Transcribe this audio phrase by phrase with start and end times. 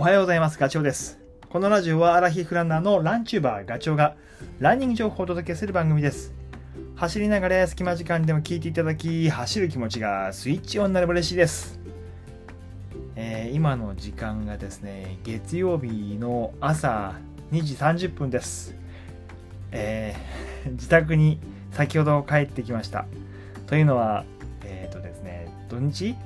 [0.00, 0.58] おはようございます。
[0.58, 1.18] ガチョウです。
[1.50, 4.16] このラジオはアラヒフランナーのランチューバーガチョウが
[4.58, 6.32] ランニング情報をお届けする番組です。
[6.96, 11.78] 走りながら隙間時間でも聞いていただき、走る気持ちがスイッチオンになれば嬉しいです。
[13.14, 17.16] えー今の時間がですね、月曜日の朝
[17.52, 18.74] 2時30分です。
[19.70, 21.38] えー 自宅に
[21.72, 23.04] 先ほど帰ってきました。
[23.66, 24.24] というのは、
[24.64, 26.16] えっ、とですね、土日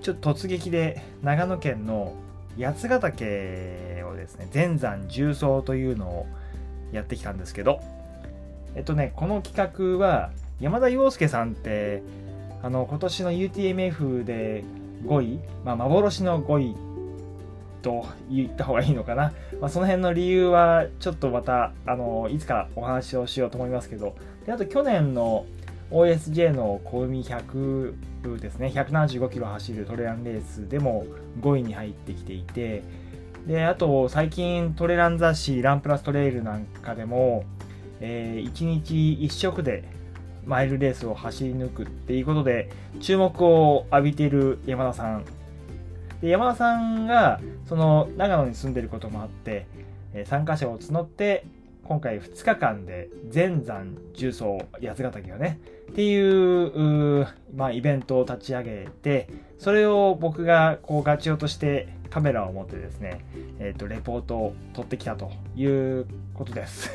[0.00, 2.14] ちょっと突撃で長野県の
[2.58, 6.26] 八ヶ岳をですね全山重走というのを
[6.92, 7.80] やってきたんですけど
[8.74, 12.02] えっとねこの企画は山田洋介さんって
[12.62, 14.64] あの今年の UTMF で
[15.04, 16.76] 5位、まあ、幻の5位
[17.80, 25.46] と言った方がいいのかな、まあ、その辺の理由はちょっとまたあのいつかお話をしようと思いますけどであと去年の
[25.90, 28.72] OSJ の小海100ですね。
[28.74, 31.04] 175キロ走るトレランレースでも
[31.40, 32.82] 5位に入ってきていて
[33.46, 37.44] であと最近トレラン雑誌ランプラストレイルなんかでも、
[38.00, 39.84] え1日1色で
[40.44, 45.24] マイルレースを走り抜くっていうことで注目を浴びている山田さん。
[46.20, 49.66] で山田さんがその長野に住んでることもあって
[50.26, 51.46] 参加者を募って
[51.90, 55.58] 今回2日間で全山重走八ヶ岳をね
[55.90, 63.24] っていうまあ、イベントを立ち上げてそれを僕がこうガチオとしてカメラを持ってですね、
[63.58, 66.92] えー、とレポートを撮ってきたということです。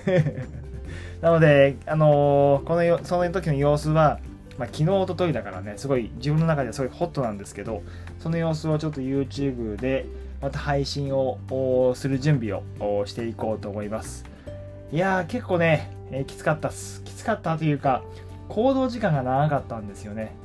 [1.19, 4.21] なので、あのーこのその時の様子は、
[4.57, 7.83] まあ、昨日一昨日だからねすごい自分の中ではすごいホットなんですけど
[8.19, 10.05] その様子をちょっと YouTube で
[10.41, 14.23] また配信をする準備をしていこうと思います。
[14.91, 17.03] いやー結構ね、えーきつかったっす。
[17.03, 18.03] きつかったというか
[18.50, 20.36] 行動時間が長かったんですよね、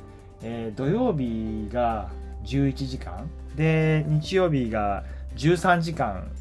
[0.41, 2.09] えー土曜日が
[2.45, 3.29] 11時間。
[3.55, 5.03] で日曜日が
[5.35, 6.31] 13時間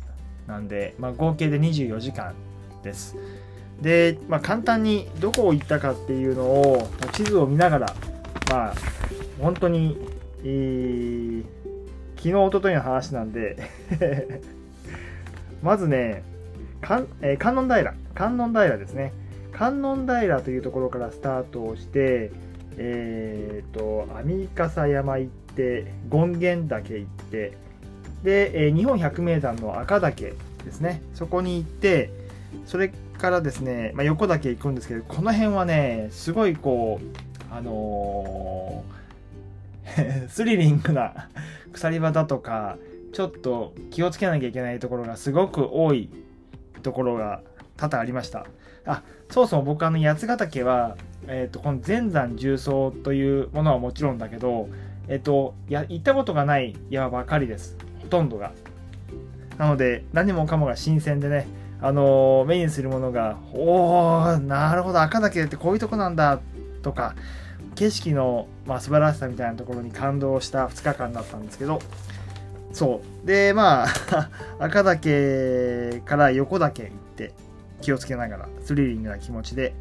[0.46, 2.34] なんで、まあ、合計で24時間
[2.82, 3.16] です。
[3.80, 7.94] で、まあ、簡単にどこを行ったかっていうのを地図を見ながら
[8.50, 8.74] まあ
[9.40, 9.96] 本当に、
[10.42, 11.44] えー
[12.16, 13.56] 昨日一昨日の話なんで
[15.62, 16.22] まずね、
[16.80, 17.08] 観
[17.56, 19.12] 音平観音平ですね。
[19.52, 22.30] 観音平というところからスタートをして
[22.76, 27.52] えっ、と網笠山行って権現岳行って
[28.22, 31.02] で、え日本百名山の赤岳ですね。
[31.14, 32.10] そこに行って
[32.66, 39.00] それからですね、まあ、横岳行くんですけどこの辺はねすごいこうあのー
[40.28, 41.28] スリリングな
[41.72, 42.76] 鎖場だとか
[43.12, 46.08] ちょっと気をつけなきゃいけないところがすごく多い
[46.80, 47.42] ところが
[47.76, 48.46] 多々ありました。
[48.86, 50.96] あそもそも僕あの八ヶ岳は、
[51.26, 54.68] えー、とこの全山重走というものはもちろんだけど、
[55.08, 57.76] えっとや行ったことがない山ばかりです。
[58.02, 58.52] ほとんどが。
[59.58, 61.46] なので何もかもが新鮮でね
[61.82, 66.40] あのー目にするものがおーなるほど赤岳ってこういうとこなんだ
[66.82, 67.14] とか
[67.74, 71.80] 景色の、まあ、素晴らしさみたいなところに感動した2日間だったんですけど
[72.72, 73.26] そう。
[73.26, 77.32] でまあ 赤岳から横岳行って
[77.80, 79.74] 気をつけながらスリリングな気持ちで、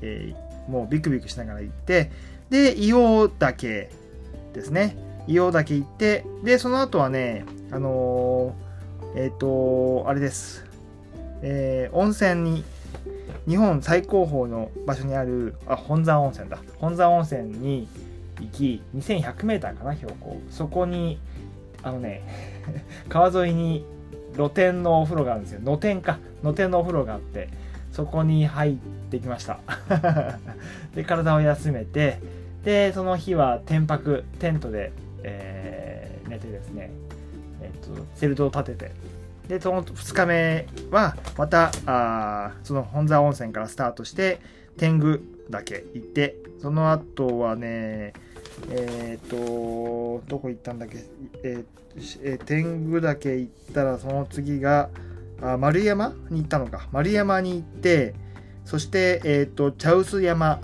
[0.00, 2.10] えーもうビクビクしながら行って
[2.50, 3.90] で硫黄岳
[4.52, 4.96] ですね。
[5.26, 10.64] 硫黄岳行ってでその後はねあのーえっ、とあれです、
[11.42, 12.64] え温泉に
[13.46, 16.58] 日本最高峰の場所にあるあ本山温泉だ。
[16.78, 17.88] 本山温泉に
[18.40, 20.40] 行き 2100m かな標高。
[20.50, 21.18] そこに
[21.82, 22.22] あのね
[23.08, 23.84] 川沿いに
[24.34, 25.60] 露天のお風呂があるんですよ。
[25.64, 26.18] 露天か。
[26.42, 27.48] 露天のお風呂があって
[27.90, 28.76] そこに入っ
[29.10, 29.58] てきました。
[30.94, 32.18] で体を休めて
[32.64, 36.90] でその日は天泊テントで、えー寝てですね、
[37.60, 38.92] えっとセルトを立てて
[39.48, 44.40] でその2日目はまたあその本山温泉からスタートして
[44.78, 45.20] 天狗
[45.50, 48.14] 岳行ってその後はね
[48.70, 51.04] えっ、とどこ行ったんだっけ、
[51.42, 51.64] えー
[52.22, 54.88] えー天狗岳行ったらその次が
[55.42, 56.88] あ丸山に行ったのか。
[56.92, 58.14] 丸山に行って
[58.64, 60.60] そして、えっと茶臼山。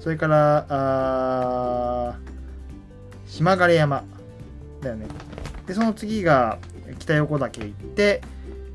[0.00, 2.18] それからあ
[3.26, 4.04] 島枯山
[4.80, 5.06] だよね。
[5.66, 6.58] でその次が
[6.98, 8.20] 北横岳行って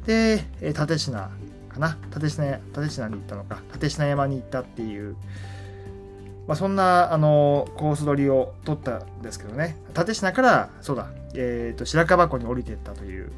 [0.05, 1.29] でえー立科
[1.69, 1.97] かな？
[2.15, 3.61] 立科立科に行ったのか。
[3.81, 5.15] 立科山に行ったっていう
[6.47, 9.77] まあ、そんなあのコース取りを取ったんですけどね。
[9.95, 13.31] 立科からそうだ、えー、と白樺湖に降りていったという。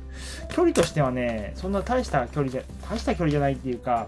[0.50, 4.08] 距離としてはねそんな大した距離じゃ大した距離じゃないっていうか、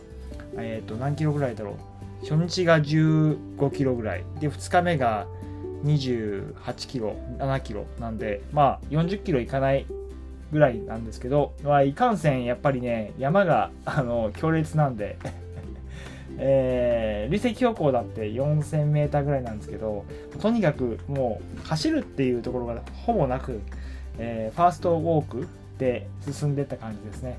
[0.57, 1.75] えー、と何キロぐらいだろう。
[2.21, 4.23] 初日が15キロぐらい。
[4.39, 5.25] で2日目が
[5.83, 9.87] 28キロ7キロなんでまあ40キロいかない
[10.51, 15.17] ぐらいなんですけど、まあ、いかんせんやっぱりね山があの強烈なんで。
[16.43, 20.05] えー、累積標高だって 4000m ぐらいなんですけど
[20.39, 23.61] とにかくもう走るっていうところがほぼなく、
[24.17, 25.47] えー、ファーストウォーク
[25.77, 27.37] で進んでった感じですね。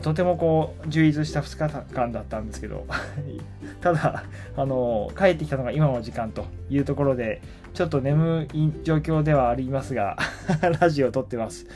[0.00, 2.86] とてもこう充実した2日間だったんですけど
[3.82, 4.24] ただ
[4.56, 7.42] あの帰ってきたのが今の時間というところで
[7.74, 10.16] ちょっと眠い状況ではありますが
[10.80, 11.66] ラジオを撮ってます。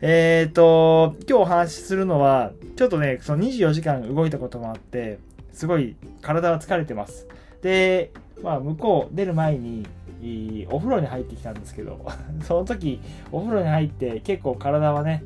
[0.00, 5.18] えっ、ー、と今日お話しするのはちょっとねその24時間動いたこともあって
[5.52, 7.26] すごい体は疲れてます。
[7.62, 8.10] で、
[8.42, 9.86] まあ、向こう出る前に、
[10.70, 12.04] お風呂に入ってきたんですけど、
[12.42, 13.00] その時、
[13.32, 15.24] お風呂に入って結構体はね、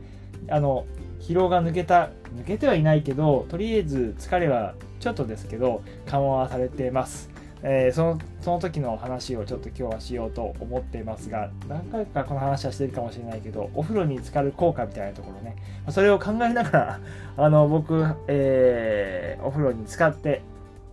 [0.49, 0.87] あの、
[1.21, 7.33] 疲労が抜けた、抜けてはいないけど、とりあえず疲れはちょっとですけど、緩和されてます。
[7.65, 15.57] えー、そのその時の話をちょっと今日はしようと思っていますが何回かこの話はしてるかもしれないけどお風呂に浸かる効果みたいなところね
[15.91, 17.01] それを考えながら
[17.37, 20.43] あの僕、えー、お風呂に浸かって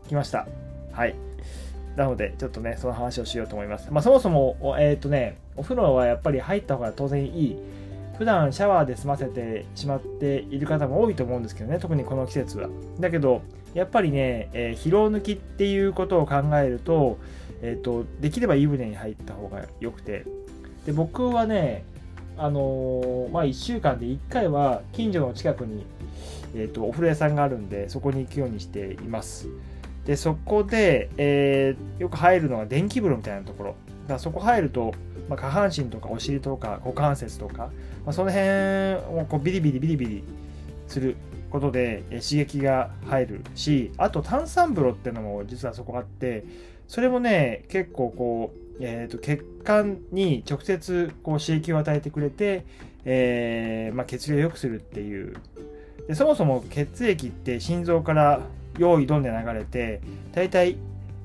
[0.10, 0.48] きました。
[0.92, 1.16] はい。
[1.96, 7.58] なのでちょっとねその話をしようと思います、まあ、そもそもえっ、ー、とねお風呂はやっぱり入った方が当然いい。
[8.18, 12.68] 普段シャワーで済ませてしまっている方も多いと思うんですけどね特にこの季節は。
[13.00, 13.42] だけど
[13.74, 17.18] やっぱりね、えー、疲労抜きっていうことを考えると,、
[17.62, 20.26] えーと、できれば湯船に入った方がよくて。
[20.86, 21.84] で僕はね
[22.38, 25.86] あのー、まあ1週間で1回は近所の近くに、
[26.56, 29.48] えーと、お風呂屋さんがあるんでそこに行くようにしています。
[30.06, 33.76] でそこで、えー、よく入るのは電気風呂みたいなところ。
[34.08, 34.94] だそこ入ると、
[35.30, 37.70] まあ、下半身とかお尻とか股関節とか、
[38.06, 40.24] まあ、その辺をこうビリビリビリビリ
[40.88, 41.16] する
[41.50, 46.44] ことで刺激が入るしあと炭酸風呂っていうのも実はそこあって
[46.88, 52.66] それもね結構こう、えーと、血管に直接こう刺激を与えてくれて、
[53.06, 55.36] えー、まあ、血流を良くするっていう。
[56.08, 58.42] でそもそも血液って心臓から
[58.78, 60.02] 用意どんで流れて
[60.34, 60.78] 大体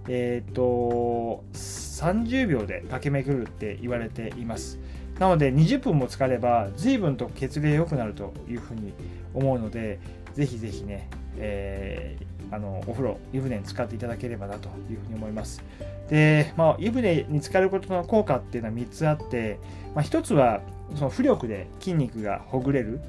[0.09, 4.79] えっ、ー、と30秒で駆け巡るって言われています
[5.19, 8.93] なので20分も使れば随分と血流良くなるというふうに
[9.33, 10.01] 思うので、
[10.35, 15.63] ぜひぜひね、えー、あのお風呂、湯船に使っていただければなというふうに思います。
[16.09, 19.59] で、まあ、湯船に浸かることの効果っていうのは3つあって、
[19.95, 20.61] まあ、1つは
[20.97, 23.01] その浮力で筋肉がほぐれる。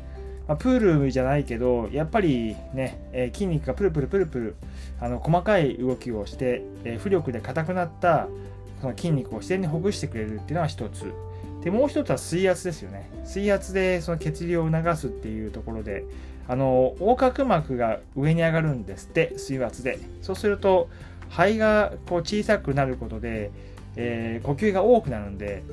[0.48, 4.56] まあ、プールじゃないけど、やっぱりね、えー、筋肉がプルプルプルプル、
[5.00, 8.28] あの細かい動きをして、えー、浮力で硬くなった
[8.82, 11.14] その筋肉を自然にほぐしてくれるっていうのは1つ。
[11.66, 16.06] でもう一つは水圧ですよね水圧でその血流を促すっていうところで
[16.48, 20.90] あの横隔膜が上に上がるんですって水圧でそうすると
[21.32, 23.50] 肺がこう小さくなることで、
[23.96, 25.64] えー、呼吸が多くなるんで、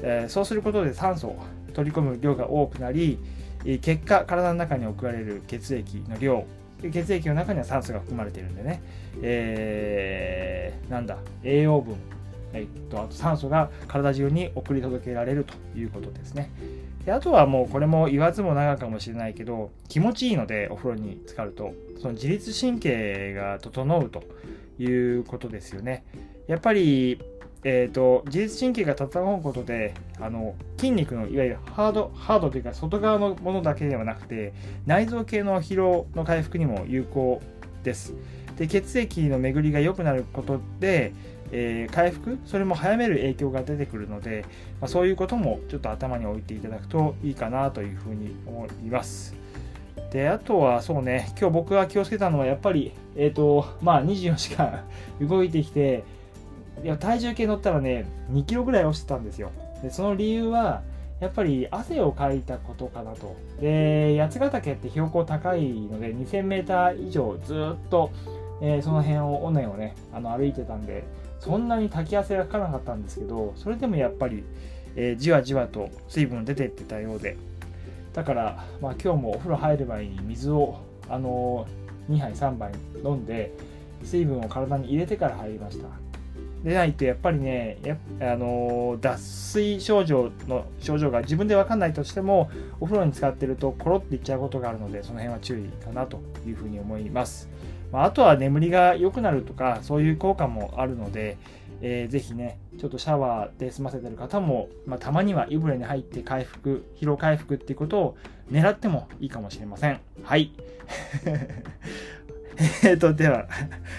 [0.00, 1.44] え、そうすることで酸素を
[1.74, 3.18] 取り込む量が多くなり
[3.64, 6.44] 結果体の中に送られる血液の量
[6.82, 8.82] 血液の中には酸素が含まれているんでね、
[9.22, 11.96] えー、なんだ栄養分
[12.54, 16.50] えっと、あと酸素が体中に送り届けられるということですね。
[17.04, 24.22] であとはもうこれも言わずも長かもしれないけど気持ちいいのでお風呂に浸かるとその自律神経が整うと
[24.78, 24.86] い
[25.18, 26.04] うことですよね。
[26.46, 27.20] やっぱり、
[27.64, 34.52] えーと、自律神経が整うことであの筋肉のいわゆるハードハードというか外側のものだけではなくて
[34.84, 37.40] 内臓系の疲労の回復にも有効
[37.84, 38.14] です。
[38.56, 41.12] で血液の巡りが良くなることで
[41.52, 44.46] えー、回復それも早める影響が出てくるので、
[44.80, 49.36] まあ、そういうこともちょっと頭に置いていただくといいかなというふうに思います。
[50.10, 54.84] であとはそうね今日僕が気をつけたのはやっぱりえっ、ー、とまあ24時間
[55.20, 56.04] 動いてきて
[56.82, 59.50] いや体重計乗ったらね2キロぐらい落ちてたんですよ。
[59.82, 60.82] でその理由は
[61.20, 63.36] やっぱり汗をかいたことかなと。
[63.60, 68.10] で八ヶ岳って標高高いので 2000m 以上ずっと、
[68.60, 71.04] えー、その辺を尾根をねあの歩いてたんで
[71.38, 74.44] そんなに滝汗がかかなかったんですけどそれでもやっぱり、
[74.96, 77.36] えー、じわじわと水分出てってたようで。
[78.12, 83.52] だから、まあ、今日もお風呂入る前に水を、あのー、2杯3杯飲んで
[84.02, 86.01] 水分を体に入れてから入りました。
[86.64, 97.48] でないとやっぱりねやあの、脱水症状の症状が自分で分かんないとしてもお風呂に使ってるとコロっていっちゃうことがあるのでその辺は注意かなというふうに思います。
[97.90, 101.36] まあ、とは眠りが良くなるとかそういう効果もあるので、
[101.82, 108.16] えー、ぜひねちょっとシャワーで済ませてる方も、まあ、たまには湯船に入って回復疲労回復っていうことを
[108.50, 110.00] 狙ってもいいかもしれません。
[110.22, 110.52] はい。
[112.84, 113.46] えっとでは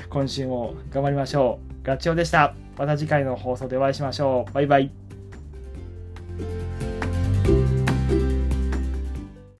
[0.10, 1.73] 今週も頑張りましょう。
[1.84, 2.56] ガチョウでした。
[2.78, 4.54] また次回の放送でお会いしましょう。
[4.54, 5.03] バイバイ。